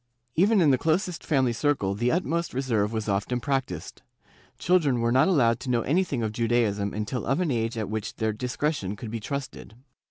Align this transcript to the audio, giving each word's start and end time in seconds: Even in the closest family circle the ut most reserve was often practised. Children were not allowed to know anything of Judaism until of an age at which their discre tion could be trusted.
Even 0.33 0.61
in 0.61 0.71
the 0.71 0.79
closest 0.79 1.23
family 1.23 1.53
circle 1.53 1.93
the 1.93 2.11
ut 2.11 2.25
most 2.25 2.55
reserve 2.55 2.91
was 2.91 3.07
often 3.07 3.39
practised. 3.39 4.01
Children 4.57 4.99
were 4.99 5.11
not 5.11 5.27
allowed 5.27 5.59
to 5.59 5.69
know 5.69 5.81
anything 5.83 6.23
of 6.23 6.31
Judaism 6.31 6.91
until 6.91 7.23
of 7.23 7.39
an 7.39 7.51
age 7.51 7.77
at 7.77 7.87
which 7.87 8.15
their 8.15 8.33
discre 8.33 8.73
tion 8.73 8.95
could 8.95 9.11
be 9.11 9.19
trusted. 9.19 9.75